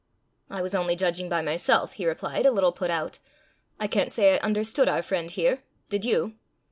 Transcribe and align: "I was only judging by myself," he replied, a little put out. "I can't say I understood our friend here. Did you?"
"I 0.49 0.63
was 0.63 0.73
only 0.73 0.95
judging 0.95 1.29
by 1.29 1.43
myself," 1.43 1.93
he 1.93 2.07
replied, 2.07 2.47
a 2.47 2.51
little 2.51 2.71
put 2.71 2.89
out. 2.89 3.19
"I 3.79 3.85
can't 3.85 4.11
say 4.11 4.33
I 4.33 4.37
understood 4.39 4.87
our 4.89 5.03
friend 5.03 5.29
here. 5.29 5.59
Did 5.89 6.05
you?" 6.05 6.37